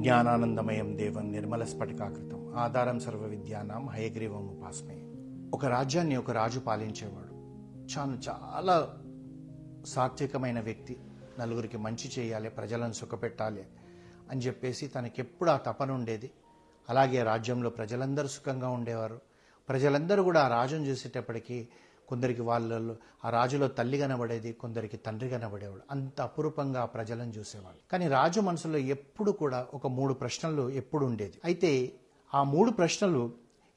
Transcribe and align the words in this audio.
జ్ఞానానందమయం 0.00 0.98
దేవం 0.98 1.32
నిర్మల 1.32 1.64
స్ఫటికాకృతం. 1.64 2.54
ఆధారం 2.56 3.00
సర్వ 3.00 3.18
విద్యానాం 3.18 3.88
హయగ్రీవం 3.88 4.48
ఉపాసమే. 4.48 5.02
ఒక 5.54 5.66
రాజ్యాన్ని 5.66 6.16
ఒక 6.16 6.30
రాజు 6.30 6.60
పాలించేవాడు. 6.60 7.34
చాను 7.92 8.18
చాలా 8.28 8.96
సాత్వికమైన 9.86 10.60
వ్యక్తి. 10.60 10.96
నలుగురికి 11.40 11.78
మంచి 11.78 12.10
చేయాలి 12.18 12.50
ప్రజలను 12.50 12.92
సుఖపెట్టాలి 12.92 13.64
అని 14.30 14.40
చెప్పేసి 14.40 14.86
తనకెప్పుడు 14.86 15.50
ఆ 15.50 15.56
తపన 15.56 15.90
ఉండేది. 15.90 16.30
అలాగే 16.90 17.22
రాజ్యంలో 17.22 17.70
ప్రజలందరూ 17.70 18.28
సుఖంగా 18.28 18.68
ఉండేవారు. 18.68 19.20
ప్రజలందరూ 19.70 20.22
కూడా 20.22 20.40
ఆ 20.40 20.48
రాజును 20.48 20.84
చూసేటప్పటికీ 20.84 21.68
కొందరికి 22.08 22.42
వాళ్ళలో 22.42 22.96
ఆ 23.24 23.30
రాజులో 23.30 23.68
తల్లి 23.68 23.98
కనబడేది 23.98 24.52
కొందరికి 24.52 24.96
తండ్రి 24.96 25.28
కనబడేవాడు. 25.28 25.82
అంత 25.90 26.20
అపురూపంగా 26.20 26.82
ఆ 26.82 26.84
ప్రజలను 26.84 27.30
చూసేవాళ్ళు. 27.30 27.80
కానీ 27.92 28.08
రాజు 28.08 28.40
మనసులో 28.40 28.78
ఎప్పుడు 28.78 29.32
కూడా 29.32 29.66
ఒక 29.74 29.86
మూడు 29.86 30.14
ప్రశ్నలు 30.14 30.70
ఎప్పుడు 30.70 31.06
ఉండేది. 31.06 31.40
అయితే 31.44 31.92
ఆ 32.34 32.42
మూడు 32.42 32.70
ప్రశ్నలు 32.70 33.32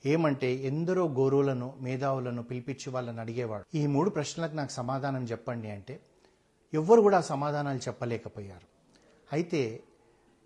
ఏమంటే 0.05 0.53
ఎందరో 0.53 1.07
గోరువులను 1.07 1.73
మేధావులను 1.81 2.43
పిలిపించి 2.43 2.89
వాళ్ళని 2.89 3.21
అడిగేవాడు. 3.21 3.77
ఈ 3.77 3.87
మూడు 3.87 4.09
ప్రశ్నలకు 4.09 4.55
నాకు 4.55 4.71
సమాధానం 4.71 5.23
చెప్పండి 5.23 5.71
అంటే 5.71 5.99
ఎవ్వరు 6.73 7.01
కూడా 7.01 7.21
సమాధానాలు 7.21 7.77
చెప్పలేకపోయారు. 7.77 8.67
అయితే 9.33 9.83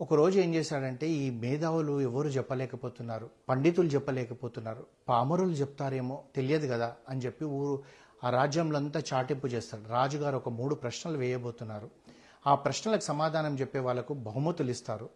ఒకరోజు 0.02 0.40
ఏం 0.40 0.56
చేశాడంటే 0.56 1.10
ఈ 1.10 1.30
మేధావులు 1.30 2.02
ఎవరు 2.02 2.28
చెప్పలేకపోతున్నారు 2.28 3.30
పండితులు 3.50 3.88
చెప్పలేకపోతున్నారు 3.88 4.86
పామరులు 5.10 5.52
చెప్తారేమో 5.52 6.24
తెలియదు 6.36 6.68
కదా 6.68 6.96
అని 7.10 7.22
చెప్పి 7.22 7.46
ఊరు 7.46 7.84
ఆ 8.24 8.30
రాజ్యంలో 8.30 8.78
అంతా 8.78 9.04
చాటింపు 9.14 9.48
చేస్తాడు. 9.48 9.90
రాజుగారు 9.90 10.38
ఒక 10.38 10.50
మూడు 10.50 10.76
ప్రశ్నలు 10.76 11.18
వేయబోతున్నారు. 11.18 11.90
ఆ 12.48 12.56
ప్రశ్నలకు 12.56 13.02
సమాధానం 13.02 13.56
చెప్పే 13.56 13.80
వాళ్ళకు 13.80 14.14
బహుమతులు 14.14 14.72
ఇస్తారు. 14.72 15.10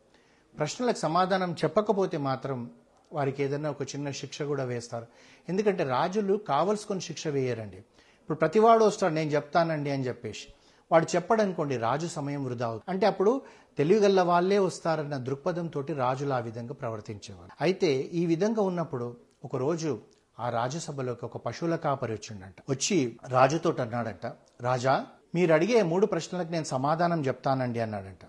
ప్రశ్నలకు 0.57 0.97
సమాధానం 0.97 1.53
చెప్పకపోతే 1.53 2.17
మాత్రం 2.17 2.71
వారికి 3.13 3.43
ఏదైనా 3.43 3.69
ఒక 3.69 3.81
చిన్న 3.81 4.11
శిక్ష 4.11 4.41
కూడా 4.41 4.63
వేస్తారు. 4.63 5.07
ఎందుకంటే 5.49 5.83
రాజులు 5.83 6.37
కావలసుకొని 6.37 7.01
శిక్ష 7.01 7.27
వేయరండి. 7.27 7.77
ఇప్పుడు 8.21 8.37
ప్రతివాడు 8.37 8.85
వస్తాడు 8.85 9.13
నేను 9.13 9.29
చెప్తానండి 9.29 9.89
అని 9.89 10.07
చెప్పేసి. 10.07 10.53
వాడు 10.91 11.07
చెప్పడనుకోండి 11.15 11.77
రాజు 11.77 12.07
సమయం 12.07 12.45
వృధా 12.45 12.65
అవుతుంది. 12.65 12.91
అంటే 12.91 13.07
అప్పుడు 13.07 13.41
తెలివిగల్ల 13.77 14.21
వాళ్ళే 14.21 14.59
వస్తారన్న 14.59 15.17
దృక్పథంతో 15.17 15.85
రాజులు 15.95 16.33
ఆ 16.33 16.39
విధంగా 16.39 16.73
ప్రవర్తించేవారు. 16.73 17.51
అయితే 17.61 17.93
ఈ 17.93 18.25
విధంగా 18.25 18.61
ఉన్నప్పుడు 18.61 19.17
ఒకరోజు 19.43 19.99
ఆ 20.39 20.49
రాజసభలోకి 20.49 21.25
ఒక 21.25 21.37
పశువుల 21.37 21.75
కాపరి 21.75 22.13
వచ్చిండంట. 22.13 22.55
వచ్చి 22.69 23.19
రాజుతో 23.27 23.75
అన్నాడంట 23.81 24.31
రాజా 24.61 25.05
మీరు 25.35 25.53
అడిగే 25.53 25.83
మూడు 25.83 26.05
ప్రశ్నలకు 26.05 26.51
నేను 26.51 26.63
సమాధానం 26.63 27.21
చెప్తానండి 27.21 27.79
అన్నాడంట. 27.79 28.25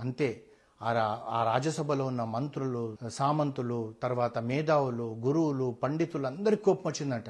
అంతే 0.00 0.44
ఆ 0.82 0.92
రా 0.92 1.22
ఆ 1.28 1.44
రాజ్యసభలో 1.52 2.06
ఉన్న 2.06 2.24
మంత్రులు 2.24 2.96
సామంతులు 3.08 3.94
తర్వాత 4.02 4.38
మేధావులు 4.38 5.16
గురువులు 5.24 5.76
పండితులు 5.82 6.26
అందరికి 6.26 6.64
కోపం 6.64 6.90
వచ్చిందంట. 6.90 7.24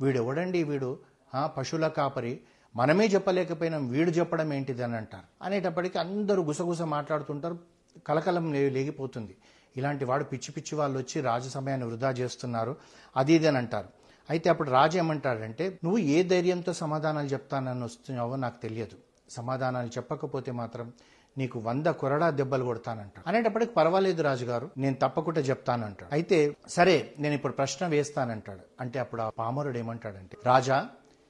వీడు 0.00 0.16
ఎవడండి 0.16 0.64
వీడు? 0.64 0.98
ఆ, 1.34 1.46
పశువుల 1.46 1.88
కాపరి? 1.88 2.40
మనమే 2.76 3.06
చెప్పలేకపోయినాం 3.06 3.88
వీడు 3.88 4.10
చెప్పడం 4.10 4.52
ఏంటిది 4.52 4.82
అని 4.82 4.96
అంటారు. 4.96 5.44
అనేటప్పటికీ 5.44 5.98
అందరూ 5.98 6.42
గుసగుస 6.42 6.82
మాట్లాడుతుంటారు 6.82 7.58
కలకలం 8.06 8.52
లేగిపోతుంది. 8.52 9.36
ఇలాంటి 9.76 10.04
వాడు 10.04 10.24
పిచ్చి 10.24 10.52
పిచ్చి 10.52 10.78
వాళ్ళు 10.78 10.98
వచ్చి 10.98 11.20
రాజు 11.20 11.48
సమయాన్ని 11.48 11.86
వృధా 11.86 12.10
చేస్తున్నారు 12.10 12.76
అది 13.16 13.32
ఇది 13.32 13.46
అని 13.46 13.58
అంటారు. 13.58 13.88
అయితే 14.30 14.50
అప్పుడు 14.50 14.70
రాజు 14.70 14.98
ఏమంటాడంటే 14.98 15.78
నువ్వు 15.84 15.98
ఏ 15.98 16.22
ధైర్యంతో 16.22 16.72
సమాధానాలు 16.72 17.26
చెప్తానని 17.26 17.84
వస్తున్నావో 17.84 18.36
నాకు 18.36 18.62
తెలియదు. 18.62 18.96
సమాధానాలు 19.30 19.88
చెప్పకపోతే 19.88 20.52
మాత్రం 20.52 20.92
నీకు 21.38 21.58
వంద 21.58 21.86
కొరడా 21.86 22.30
దెబ్బలు 22.30 22.64
కొడతానంట 22.64 23.12
అనేటప్పటికి 23.26 23.72
పర్వాలేదు 23.72 24.22
రాజుగారు 24.22 24.70
నేను 24.76 24.96
తప్పకుండా 25.02 25.40
చెప్తానంటాడు. 25.40 26.14
అయితే 26.14 26.56
సరే 26.68 27.14
నేను 27.18 27.34
ఇప్పుడు 27.34 27.52
ప్రశ్న 27.52 27.86
వేస్తానంటాడు. 27.86 28.60
అంటే 28.80 28.98
అప్పుడు 28.98 29.22
ఆ 29.22 29.28
పామరుడు 29.38 29.78
ఏమంటాడంటే 29.78 30.36
రాజా 30.46 30.88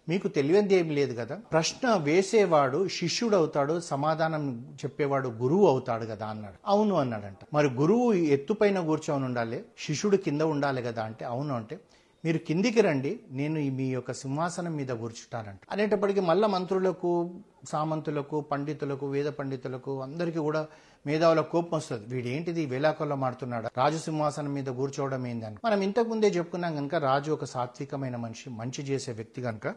మీకు 0.08 0.28
తెలియంది 0.28 0.82
లేదు 0.82 1.14
కదా? 1.14 1.36
ప్రశ్న 1.52 1.94
వేసేవాడు 1.94 2.88
శిష్యుడు 2.88 3.36
అవుతాడు 3.36 3.80
సమాధానం 3.80 4.42
చెప్పేవాడు 4.74 5.28
గురువు 5.28 5.66
అవుతాడు 5.66 6.06
కదా 6.06 6.26
అన్నాడు. 6.26 6.54
అవును 6.66 6.94
అన్నాడంట. 6.94 7.38
మరి 7.52 7.68
గురువు 7.68 8.12
ఎత్తుపైన 8.12 8.80
కూర్చొని 8.80 9.24
ఉండాలి 9.24 9.64
శిష్యుడు 9.78 10.16
కింద 10.16 10.42
ఉండాలి 10.42 10.82
కదా 10.82 11.04
అంటే 11.04 11.24
అవును 11.24 11.54
అంటే 11.54 11.76
మీరు 12.24 12.38
కిందికి 12.38 12.80
రండి 12.80 13.20
నేను 13.30 13.60
మీ 13.70 13.90
యొక్క 13.90 14.12
సింహాసనం 14.12 14.76
మీద 14.76 14.88
కూర్చుంటానంట. 14.88 15.60
అనేటప్పటికీ 15.70 16.20
మళ్ళా 16.20 16.48
మంత్రులకు 16.48 17.10
సామంతులకు 17.68 18.40
పండితులకు 18.40 19.06
వేద 19.06 19.26
పండితులకు 19.26 20.02
అందరికీ 20.02 20.38
కూడా 20.38 20.66
మేధావుల 21.06 21.40
కోపం 21.40 21.76
వస్తుంది. 21.76 22.14
వీడు 22.14 22.26
ఏంటిది 22.26 22.66
వేలాకొల్ల 22.66 23.14
మాడుతున్నాడు 23.14 23.68
రాజు 23.76 23.98
సింహాసనం 23.98 24.54
మీద 24.54 24.66
కూర్చోవడం 24.66 25.26
ఏందని 25.26 25.56
మనం 25.64 25.80
ఇంతకు 25.80 26.08
ముందే 26.08 26.28
చెప్పుకున్నాం 26.28 26.76
కనుక 26.76 26.94
రాజు 26.94 27.32
ఒక 27.32 27.44
సాత్వికమైన 27.44 28.16
మనిషి 28.16 28.50
మంచి 28.50 28.82
చేసే 28.82 29.12
వ్యక్తి 29.12 29.42
కనుక 29.42 29.74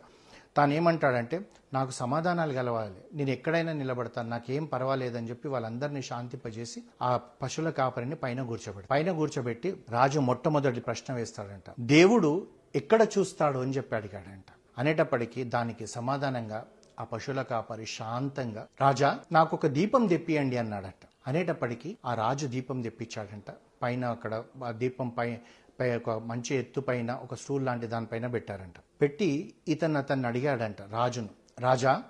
తాను 0.58 0.74
ఏమంటాడంటే 0.74 1.42
నాకు 1.74 1.92
సమాధానాలు 1.92 2.54
గలవాలి. 2.54 2.96
నేను 3.14 3.30
ఎక్కడైనా 3.30 3.74
నిలబడతాను. 3.74 4.30
నాకేం 4.30 4.66
పర్వాలేదని 4.66 5.30
చెప్పి 5.30 5.48
వాళ్ళందరినీ 5.48 6.02
శాంతింపజేసి 6.02 6.84
ఆ 7.02 7.20
పశువుల 7.42 7.70
కాపరిని 7.70 8.16
పైన 8.16 8.44
కూర్చోబెట్టి 8.44 8.88
పైన 8.92 9.12
కూర్చోబెట్టి 9.12 9.84
రాజు 9.90 10.20
మొట్టమొదటి 10.20 10.80
ప్రశ్న 10.80 11.14
వేస్తాడంట. 11.14 11.74
దేవుడు 11.80 12.48
ఎక్కడ 12.76 13.08
చూస్తాడు? 13.18 13.60
అని 13.60 13.72
చెప్పి 13.72 13.96
అడిగాడంట. 13.96 14.46
అనేటప్పటికీ 14.78 15.44
దానికి 15.44 15.88
సమాధానంగా 15.88 16.66
ఆ 17.00 17.04
పశువుల 17.04 17.42
కాపరి 17.42 17.86
శాంతంగా 17.86 18.68
రాజా 18.82 19.20
నాకు 19.32 19.56
ఒక 19.56 19.68
దీపం 19.68 20.08
తెప్పియండి 20.08 20.58
అన్నాడట. 20.58 21.08
అనేటప్పటికీ 21.28 21.98
ఆ 22.06 22.14
రాజు 22.14 22.48
దీపం 22.48 22.82
తెప్పించాడంట. 22.82 23.54
పైన 23.82 24.06
అక్కడ 24.06 24.44
ఆ 24.66 24.72
దీపం 24.72 25.10
పై 25.10 25.38
పై 25.80 25.96
ఒక 25.98 26.10
మంచి 26.10 26.56
ఎత్తు 26.56 26.82
పైన 26.82 27.12
ఒక 27.12 27.34
స్టూల్ 27.36 27.66
లాంటి 27.66 27.88
దానిపైన 27.88 28.28
పెట్టారంట. 28.28 28.74
పెట్టి 29.02 29.54
ఇతను 29.68 29.98
అతన్ని 29.98 30.28
అడిగాడంట 30.28 30.82
రాజును. 30.82 31.30
రాజా 31.60 32.04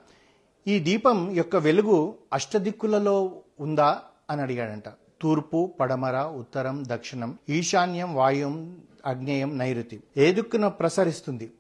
ఈ 0.68 0.80
దీపం 0.80 1.31
యొక్క 1.31 1.56
వెలుగు 1.56 2.16
అష్టదిక్కులలో 2.34 3.42
ఉందా? 3.59 4.02
అని 4.30 4.42
అడిగాడంట. 4.42 4.84
తూర్పు 5.22 5.74
పడమర 5.80 6.24
ఉత్తరం 6.24 6.84
దక్షిణం 6.88 7.38
ఈశాన్యం 7.50 8.16
వాయుం 8.16 8.81
అగ్నేయం 9.06 9.58
నైరుతి. 9.58 10.04
ఏ 10.18 10.34
దిక్కున 10.34 10.68
ప్రసరిస్తుంది? 10.68 11.52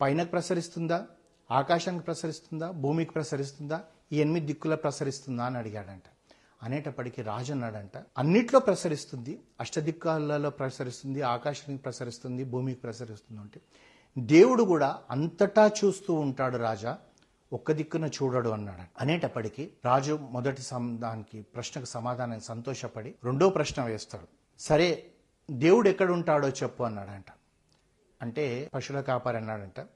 పైన 0.00 0.22
ప్రసరిస్తుందా? 0.22 1.06
ఆకాశానికి 1.52 2.04
ప్రసరిస్తుందా? 2.04 2.70
భూమికి 2.70 3.12
ప్రసరిస్తుందా? 3.12 3.82
ఈ 4.12 4.20
ఎనిమిది 4.20 4.46
దిక్కుల 4.46 4.74
ప్రసరిస్తుందా 4.74 5.44
అని 5.44 5.58
అడిగాడంట. 5.58 6.02
అనేటప్పటికీ 6.62 7.22
రాజు 7.22 7.52
అన్నాడంట 7.52 8.04
అన్నిట్లో 8.18 8.60
ప్రసరిస్తుంది. 8.60 9.40
అష్టదిక్కాలలో 9.60 10.50
ప్రసరిస్తుంది 10.50 11.22
ఆకాశానికి 11.22 11.82
ప్రసరిస్తుంది 11.82 12.44
భూమికి 12.44 12.80
ప్రసరిస్తుంది 12.80 13.40
అంటే 13.40 13.60
దేవుడు 14.18 14.64
కూడా 14.64 14.98
అంతటా 15.10 15.70
చూస్తూ 15.84 16.14
ఉంటాడు 16.14 16.56
రాజా 16.56 16.98
ఒక్క 17.52 17.72
దిక్కున 17.72 18.04
చూడడు 18.04 18.48
అన్నాడు. 18.48 18.82
అనేటప్పటికీ 19.00 19.70
రాజు 19.84 20.18
మొదటి 20.30 20.62
సం- 20.62 20.98
దానికి 20.98 21.42
ప్రశ్నకు 21.42 21.86
సమాధానానికి 21.86 22.46
సంతోషపడి 22.46 23.14
రెండో 23.24 23.50
ప్రశ్న 23.50 23.82
వేస్తాడు. 23.84 24.26
సరే 24.58 25.04
దేవుడు 25.50 25.88
ఎక్కడ 25.88 26.10
ఉంటాడో 26.10 26.48
చెప్పు 26.48 26.82
అన్నాడంట. 26.84 27.24
అంటే 28.22 28.70
పశువుల 28.74 29.00
కాపారి 29.00 29.36
అన్నాడంట 29.36 29.86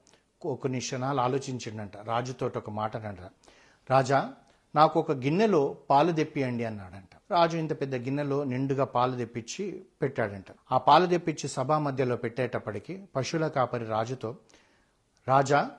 కొన్ని 0.41 0.79
క్షణాలు 0.79 1.21
ఆలోచించిండంట. 1.21 1.97
రాజుతోటి 1.97 2.57
ఒక 2.57 2.69
మాట 2.69 2.97
అంట 2.97 3.17
రాజా 3.89 4.33
నాకు 4.75 4.99
ఒక 4.99 5.11
గిన్నెలో 5.11 5.77
పాలు 5.89 6.11
తెప్పియండి 6.11 6.65
అన్నాడంట. 6.65 7.17
రాజు 7.31 7.57
ఇంత 7.57 7.81
పెద్ద 7.81 7.95
గిన్నెలో 7.95 8.43
నిండుగా 8.43 8.85
పాలు 8.85 9.15
తెప్పించి 9.15 9.85
పెట్టాడంట. 10.01 10.45
ఆ 10.71 10.77
పాలు 10.77 11.05
తెప్పించి 11.05 11.47
సభా 11.47 11.79
మధ్యలో 11.79 12.15
పెట్టేటప్పటికి 12.15 13.05
పశువుల 13.15 13.47
కాపరి 13.47 13.85
రాజుతో 13.85 14.35
రాజా 15.27 15.71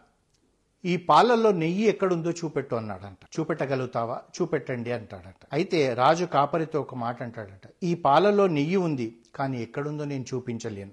ఈ 0.85 0.97
పాలల్లో 0.97 1.53
నెయ్యి 1.53 1.89
ఎక్కడుందో 1.89 2.31
చూపెట్టు 2.31 2.75
అన్నాడంట. 2.75 3.41
చూపెట్టగలుగుతావా? 3.41 4.23
చూపెట్టండి 4.41 4.93
అంటాడంట. 4.93 5.47
అయితే 5.53 5.95
రాజు 5.95 6.25
కాపరితో 6.25 6.81
ఒక 6.81 6.95
మాట 6.95 7.23
అంటాడంట. 7.23 7.71
ఈ 7.83 7.95
పాలలో 7.95 8.47
నెయ్యి 8.47 8.77
ఉంది 8.77 9.17
కానీ 9.35 9.63
ఎక్కడుందో 9.63 10.05
నేను 10.05 10.25
చూపించలేను 10.35 10.91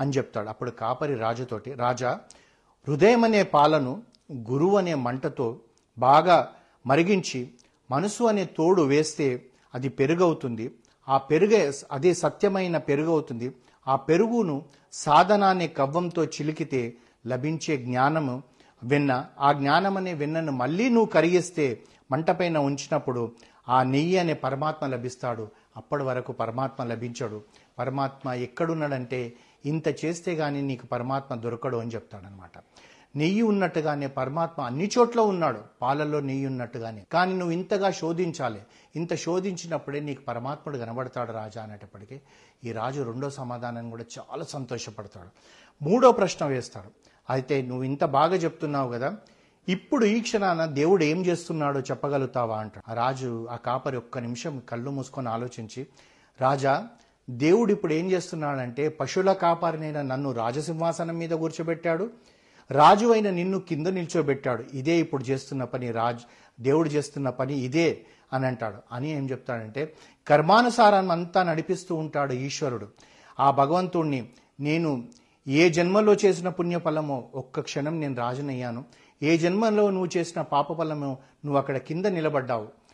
అని 0.00 0.10
చెప్తాడు. 0.10 0.48
అప్పుడు 0.48 0.70
కాపరి 0.70 1.14
రాజుతోటి 1.14 1.74
రాజా 1.74 2.20
హృదయం 2.88 3.24
అనే 3.24 3.42
పాలను 3.42 3.92
గురువు 4.50 4.76
అనే 4.76 4.94
మంటతో 4.94 5.60
బాగా 5.98 6.36
మరిగించి 6.86 7.40
మనసు 7.90 8.24
అనే 8.24 8.44
తోడు 8.44 8.82
వేస్తే 8.82 9.28
అది 9.74 9.88
పెరుగవుతుంది. 9.88 10.66
ఆ 11.08 11.16
పెరుగే 11.18 11.72
అదే 11.92 12.14
సత్యమైన 12.14 12.76
పెరుగు 12.78 13.10
అవుతుంది 13.10 13.54
ఆ 13.86 13.96
పెరుగును 13.96 14.56
సాధన 14.92 15.44
అనే 15.44 15.68
కవ్వంతో 15.68 16.24
చిలికితే 16.24 16.82
లభించే 17.26 17.76
జ్ఞానము 17.76 18.42
వెన్న 18.82 19.26
ఆ 19.40 19.52
జ్ఞానం 19.52 19.96
అనే 19.96 20.14
వెన్నను 20.14 20.52
మళ్ళీ 20.52 20.88
నువ్వు 20.88 21.10
కరిగిస్తే 21.10 21.66
మంటపైన 22.10 22.58
ఉంచినప్పుడు 22.58 23.32
ఆ 23.68 23.82
నెయ్యి 23.82 24.16
అనే 24.18 24.34
పరమాత్మ 24.34 24.86
లభిస్తాడు. 24.86 25.44
అప్పటి 25.76 26.02
వరకు 26.02 26.32
పరమాత్మ 26.32 26.84
లభించడు. 26.84 27.38
పరమాత్మ 27.78 28.30
ఎక్కడున్నాడంటే 28.46 29.20
ఇంత 29.66 30.04
చేస్తే 30.04 30.36
కానీ 30.36 30.60
నీకు 30.60 30.86
పరమాత్మ 30.86 31.34
దొరకడు 31.34 31.76
అని 31.76 31.90
చెప్తాడనమాట. 31.90 32.50
నెయ్యి 33.16 33.42
ఉన్నట్టుగానే 33.42 34.06
పరమాత్మ 34.06 34.62
అన్ని 34.62 34.90
చోట్ల 34.98 35.20
ఉన్నాడు. 35.20 35.60
పాలల్లో 35.82 36.20
నెయ్యి 36.20 36.46
ఉన్నట్టుగానే. 36.46 37.04
కానీ 37.12 37.32
నువ్వు 37.32 37.50
ఇంతగా 37.50 37.90
శోధించాలి. 37.90 38.60
ఇంత 38.96 39.14
శోధించినప్పుడే 39.14 40.00
నీకు 40.00 40.22
పరమాత్ముడు 40.22 40.78
కనబడతాడు 40.78 41.32
రాజా 41.32 41.62
అనేటప్పటికీ. 41.62 42.20
ఈ 42.64 42.72
రాజు 42.72 43.02
రెండో 43.02 43.30
సమాధానం 43.30 43.90
కూడా 43.90 44.04
చాలా 44.18 44.44
సంతోషపడతాడు. 44.44 45.28
మూడో 45.84 46.12
ప్రశ్న 46.12 46.46
వేస్తాడు. 46.46 46.88
అయితే 47.30 47.62
నువ్వు 47.62 47.84
ఇంత 47.84 48.04
బాగా 48.04 48.36
చెప్తున్నావు 48.36 48.92
కదా. 48.92 49.16
ఇప్పుడు 49.68 50.04
ఈ 50.04 50.20
క్షణాన 50.20 50.64
దేవుడు 50.64 51.04
ఏం 51.04 51.26
చేస్తున్నాడో 51.26 51.80
చెప్పగలుగుతావా 51.80 52.58
అంటాడు. 52.58 52.90
ఆ 52.90 52.94
రాజు 52.94 53.48
ఆ 53.50 53.56
కాపరి 53.56 53.96
ఒక్క 53.96 54.18
నిమిషం 54.18 54.62
కళ్ళు 54.68 54.90
మూసుకొని 54.90 55.28
ఆలోచించి 55.28 55.86
రాజా 56.40 56.88
దేవుడు 57.30 57.72
ఇప్పుడు 57.72 57.92
ఏం 57.92 58.10
చేస్తున్నాడంటే 58.10 58.88
పశువుల 58.88 59.32
కాపరినైన 59.32 60.02
నన్ను 60.02 60.32
రాజసింహాసనం 60.32 61.18
మీద 61.18 61.30
కూర్చోబెట్టాడు 61.30 62.10
రాజు 62.70 63.06
అయిన 63.06 63.30
నిన్ను 63.30 63.60
కింద 63.60 63.86
నిల్చోబెట్టాడు. 63.86 64.64
ఇదే 64.74 64.92
ఇప్పుడు 64.92 65.24
చేస్తున్న 65.24 65.64
పని 65.64 65.92
రాజ్ 65.92 66.20
దేవుడు 66.60 66.88
చేస్తున్న 66.88 67.30
పని 67.30 67.58
ఇదే 67.58 68.00
అని 68.32 68.46
అంటాడు. 68.46 68.76
అని 68.92 69.10
ఏం 69.10 69.30
చెప్తాడంటే 69.30 69.92
కర్మానుసారం 70.28 71.10
అంతా 71.10 71.42
నడిపిస్తూ 71.42 71.94
ఉంటాడు 71.94 72.32
ఈశ్వరుడు. 72.32 72.88
ఆ 73.40 73.50
భగవంతుణ్ణి 73.50 74.28
నేను 74.60 75.04
ఏ 75.48 75.68
జన్మలో 75.68 76.14
చేసిన 76.14 76.48
పుణ్యఫలమో 76.48 77.28
ఒక్క 77.34 77.60
క్షణం 77.60 78.00
నేను 78.00 78.14
రాజునయ్యాను. 78.14 78.84
ఏ 79.22 79.38
జన్మలో 79.38 79.90
నువ్వు 79.90 80.08
చేసిన 80.16 80.42
పాప 80.42 80.78
ఫలమో 80.78 81.06
నువ్వు 81.44 81.56
అక్కడ 81.56 81.76
కింద 81.76 82.06
నిలబడ్డావు. 82.06 82.84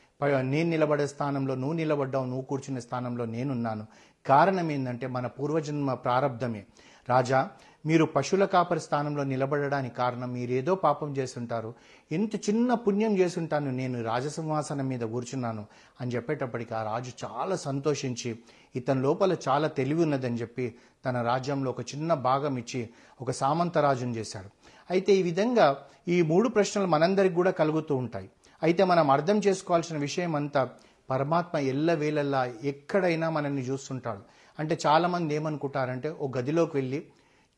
నేను 0.40 0.70
నిలబడే 0.70 1.06
స్థానంలో 1.06 1.54
నువ్వు 1.54 1.72
నిలబడ్డావు 1.72 2.24
నువ్వు 2.24 2.42
కూర్చునే 2.42 2.80
స్థానంలో 2.80 3.24
నేనున్నాను. 3.24 3.86
కారణం 4.26 4.70
ఏంటంటే 4.70 5.06
మన 5.06 5.26
పూర్వజన్మ 5.26 5.94
ప్రారంధమే 5.94 6.62
రాజా 7.08 7.50
మీరు 7.86 8.04
పశువుల 8.04 8.44
కాపరి 8.44 8.80
స్థానంలో 8.80 9.22
నిలబడడానికి 9.24 9.94
కారణం 9.94 10.32
మీరేదో 10.32 10.74
పాపం 10.74 11.16
చేస్తుంటారు. 11.16 11.74
ఎంత 12.12 12.34
చిన్న 12.36 12.74
పుణ్యం 12.74 13.18
చేసుంటాను 13.18 13.70
నేను 13.70 14.02
రాజసింహాసనం 14.04 14.88
మీద 14.88 15.00
కూర్చున్నాను 15.00 15.66
అని 16.00 16.12
చెప్పేటప్పటికి 16.14 16.74
ఆ 16.74 16.82
రాజు 16.82 17.12
చాలా 17.24 17.56
సంతోషించి 17.56 18.38
ఇతని 18.76 19.00
లోపల 19.00 19.36
చాలా 19.48 19.68
తెలివి 19.68 20.02
ఉన్నదని 20.02 20.36
చెప్పి 20.36 20.74
తన 21.06 21.22
రాజ్యంలో 21.22 21.70
ఒక 21.70 21.80
చిన్న 21.80 22.14
భాగం 22.14 22.56
ఇచ్చి 22.56 22.88
ఒక 23.20 23.30
సామంత 23.30 23.78
రాజుని 23.78 24.16
చేశాడు. 24.16 24.50
అయితే 24.90 25.14
ఈ 25.14 25.22
విధంగా 25.22 25.66
ఈ 26.08 26.22
మూడు 26.22 26.48
ప్రశ్నలు 26.48 26.86
మనందరికి 26.86 27.34
కూడా 27.34 27.50
కలుగుతూ 27.50 27.96
ఉంటాయి. 27.96 28.30
అయితే 28.62 28.84
మనం 28.84 29.10
అర్థం 29.10 29.38
చేసుకోవాల్సిన 29.46 29.96
విషయం 29.96 30.34
అంతా 30.34 30.62
పరమాత్మ 31.10 31.58
ఎల్లవేళలా 31.58 32.52
ఎక్కడైనా 32.64 33.30
మనల్ని 33.30 33.62
చూస్తుంటాడు. 33.62 34.20
అంటే 34.58 34.78
చాలామంది 34.86 35.34
ఏమనుకుంటారంటే 35.34 36.10
ఓ 36.10 36.28
గదిలోకి 36.36 36.76
వెళ్ళి 36.76 37.06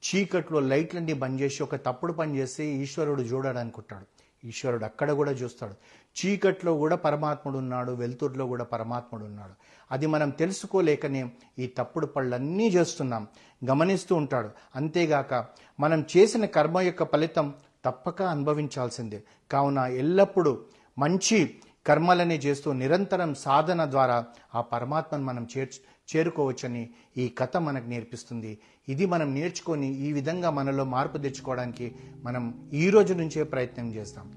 చీకట్లో 0.02 0.60
లైట్లన్నీ 0.60 1.12
బంద్ 1.12 1.42
చేసి 1.42 1.62
ఒక 1.62 1.76
తప్పుడు 1.76 2.12
పని 2.12 2.38
చేసి 2.38 2.64
ఈశ్వరుడు 2.64 3.22
చూడడు 3.22 3.58
అనుకుంటాడు 3.58 4.22
ఈశ్వరుడు 4.46 4.84
అక్కడ 4.84 5.12
కూడా 5.12 5.32
చూస్తాడు. 5.32 5.74
చీకట్లో 6.20 6.78
కూడా 6.78 6.96
పరమాత్ముడు 6.96 7.58
ఉన్నాడు 7.58 7.92
వెలుతురులో 7.92 8.46
కూడా 8.46 8.64
పరమాత్ముడు 8.64 9.24
ఉన్నాడు. 9.24 9.52
అది 9.90 10.06
మనం 10.06 10.30
తెలుసుకోలేకనే 10.30 11.30
ఈ 11.58 11.66
తప్పుడు 11.66 12.06
పళ్ళన్నీ 12.06 12.68
చేస్తున్నాం. 12.68 13.28
గమనిస్తూ 13.70 14.14
ఉంటాడు. 14.14 14.50
అంతేగాక 14.76 15.46
మనం 15.80 16.04
చేసిన 16.16 16.44
కర్మ 16.44 16.80
యొక్క 16.80 17.12
ఫలితం 17.12 17.54
తప్పక 17.84 18.22
అనుభవించాల్సిందే. 18.22 19.22
కావున 19.50 19.78
ఎల్లప్పుడూ 19.78 20.58
మంచి 20.98 21.54
కర్మలనే 21.86 22.36
చేస్తూ 22.36 22.72
నిరంతరం 22.72 23.34
సాధన 23.34 23.90
ద్వారా 23.90 24.24
ఆ 24.54 24.60
పరమాత్మను 24.60 25.24
మనం 25.24 25.48
చేర్చు 25.58 25.92
చేరుకోవచ్చని 26.16 26.90
ఈ 27.16 27.28
కథ 27.28 27.56
మనకు 27.56 27.86
నేర్పిస్తుంది. 27.86 28.58
ఇది 28.88 29.06
మనం 29.06 29.34
నేర్చుకొని 29.34 29.86
ఈ 29.86 30.12
విధంగా 30.12 30.50
మనలో 30.50 30.84
మార్పు 30.84 31.18
తెచ్చుకోవడానికి 31.18 31.94
మనం 32.22 32.70
ఈ 32.72 32.90
రోజు 32.90 33.14
నుంచే 33.14 33.42
ప్రయత్నం 33.42 33.94
చేస్తాం. 33.94 34.32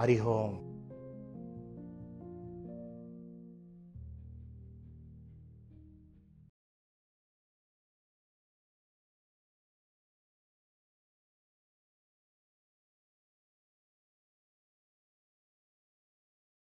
హరిహోం 0.00 0.67